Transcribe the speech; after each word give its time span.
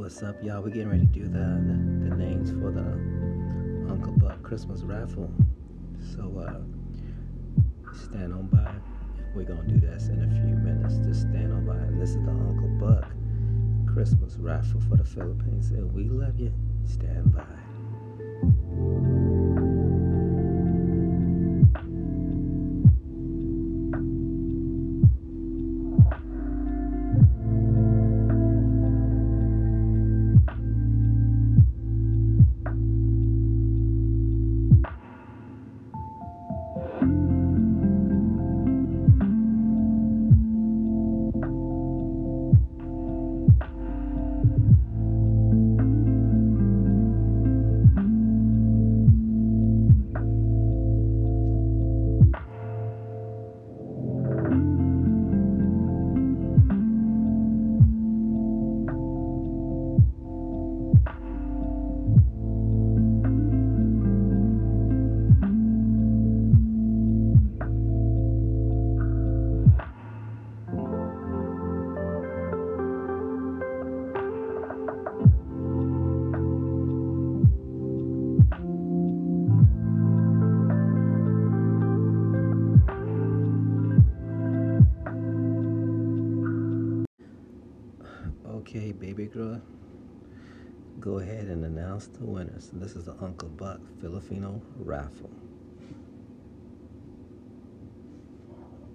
What's 0.00 0.22
up, 0.22 0.42
y'all? 0.42 0.62
We're 0.62 0.70
getting 0.70 0.88
ready 0.88 1.04
to 1.04 1.12
do 1.12 1.24
the, 1.24 1.28
the, 1.28 2.08
the 2.08 2.16
names 2.16 2.52
for 2.52 2.70
the 2.70 2.80
Uncle 3.92 4.12
Buck 4.12 4.42
Christmas 4.42 4.80
raffle. 4.80 5.30
So, 6.14 6.38
uh, 6.38 7.92
stand 7.94 8.32
on 8.32 8.46
by. 8.46 8.72
We're 9.34 9.44
going 9.44 9.68
to 9.68 9.74
do 9.74 9.78
this 9.78 10.08
in 10.08 10.24
a 10.24 10.30
few 10.40 10.56
minutes. 10.56 10.96
Just 11.06 11.28
stand 11.28 11.52
on 11.52 11.66
by. 11.66 11.74
And 11.74 12.00
this 12.00 12.10
is 12.10 12.24
the 12.24 12.30
Uncle 12.30 12.70
Buck 12.80 13.12
Christmas 13.92 14.36
raffle 14.38 14.80
for 14.88 14.96
the 14.96 15.04
Philippines. 15.04 15.70
And 15.72 15.92
we 15.92 16.04
love 16.04 16.40
you. 16.40 16.50
Stand 16.86 17.34
by. 17.34 17.44
Okay, 88.70 88.92
baby 88.92 89.26
girl, 89.26 89.60
go 91.00 91.18
ahead 91.18 91.46
and 91.46 91.64
announce 91.64 92.06
the 92.06 92.24
winners. 92.24 92.70
This 92.72 92.94
is 92.94 93.06
the 93.06 93.16
Uncle 93.20 93.48
Buck 93.48 93.80
Filipino 94.00 94.62
raffle. 94.78 95.28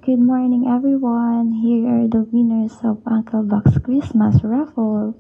Good 0.05 0.19
morning, 0.19 0.71
everyone. 0.73 1.51
Here 1.51 1.89
are 1.91 2.07
the 2.07 2.23
winners 2.31 2.71
of 2.85 3.01
Uncle 3.05 3.43
Buck's 3.43 3.77
Christmas 3.79 4.41
raffle. 4.45 5.13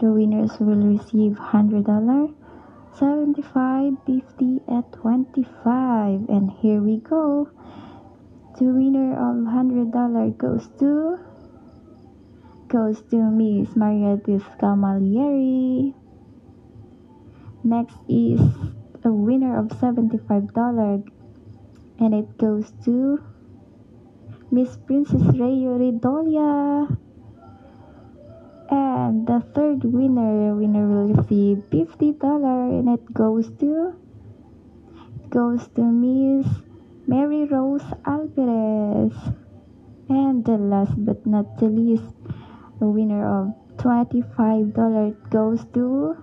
The 0.00 0.12
winners 0.12 0.52
will 0.60 0.86
receive 0.86 1.32
$100, 1.32 2.34
75, 2.96 3.92
50, 4.06 4.60
and 4.68 4.84
25. 4.92 6.28
And 6.28 6.52
here 6.62 6.80
we 6.80 6.98
go. 6.98 7.50
The 8.56 8.66
winner 8.66 9.14
of 9.14 9.34
$100 9.50 10.38
goes 10.38 10.68
to 10.78 11.18
goes 12.68 13.02
to 13.10 13.16
Miss 13.16 13.70
Marietis 13.74 14.42
Camalieri. 14.58 15.94
Next 17.62 17.98
is 18.08 18.40
a 19.04 19.12
winner 19.12 19.58
of 19.58 19.68
$75 19.68 21.04
and 21.98 22.14
it 22.14 22.38
goes 22.38 22.72
to 22.84 23.22
Miss 24.50 24.76
Princess 24.86 25.22
Rayo 25.38 25.78
Ridolia. 25.78 26.90
And 28.70 29.26
the 29.26 29.40
third 29.54 29.84
winner 29.84 30.54
winner 30.54 30.86
will 30.88 31.14
receive 31.14 31.62
$50 31.70 32.18
and 32.80 32.88
it 32.88 33.14
goes 33.14 33.50
to 33.60 33.94
goes 35.30 35.68
to 35.74 35.82
Miss 35.82 36.46
Mary 37.06 37.44
Rose 37.44 37.86
Alvarez. 38.04 39.14
And 40.08 40.44
the 40.44 40.56
last 40.58 40.94
but 41.04 41.26
not 41.26 41.58
the 41.58 41.66
least, 41.66 42.15
the 42.78 42.86
winner 42.86 43.24
of 43.26 43.54
$25 43.78 45.30
goes 45.30 45.64
to 45.74 46.16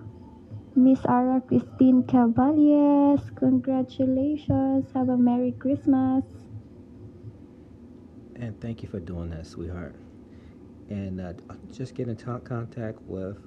Miss 0.76 1.04
Ara 1.06 1.40
Christine 1.40 2.02
Caballes. 2.04 3.20
Congratulations. 3.36 4.86
Have 4.94 5.08
a 5.08 5.16
Merry 5.16 5.52
Christmas. 5.52 6.24
And 8.36 8.60
thank 8.60 8.82
you 8.82 8.88
for 8.88 9.00
doing 9.00 9.30
that, 9.30 9.46
sweetheart. 9.46 9.94
And 10.90 11.20
uh, 11.20 11.32
just 11.72 11.94
get 11.94 12.08
in 12.08 12.16
contact 12.16 13.00
with 13.02 13.38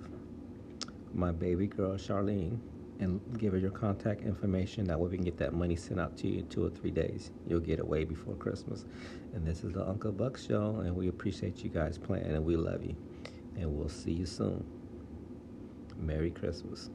my 1.14 1.32
baby 1.32 1.68
girl, 1.68 1.96
Charlene, 1.96 2.58
and 3.00 3.22
give 3.38 3.54
her 3.54 3.60
your 3.60 3.72
contact 3.72 4.22
information. 4.22 4.86
That 4.86 5.00
way 5.00 5.10
we 5.10 5.18
can 5.18 5.26
get 5.26 5.38
that 5.38 5.54
money 5.54 5.76
sent 5.76 6.00
out 6.00 6.18
to 6.18 6.28
you 6.28 6.40
in 6.40 6.48
two 6.48 6.66
or 6.66 6.70
three 6.70 6.92
days. 6.92 7.32
You'll 7.48 7.60
get 7.60 7.80
it 7.80 7.88
way 7.88 8.04
before 8.04 8.36
Christmas. 8.36 8.86
And 9.34 9.46
this 9.46 9.64
is 9.64 9.74
the 9.74 9.88
Uncle 9.88 10.12
Buck 10.12 10.38
Show, 10.38 10.82
and 10.84 10.96
we 10.96 11.08
appreciate 11.08 11.64
you 11.64 11.70
guys 11.70 11.98
playing, 11.98 12.26
and 12.26 12.44
we 12.44 12.56
love 12.56 12.84
you. 12.84 12.96
And 13.56 13.78
we'll 13.78 13.90
see 13.90 14.12
you 14.12 14.26
soon. 14.26 14.64
Merry 15.98 16.32
Christmas. 16.32 16.90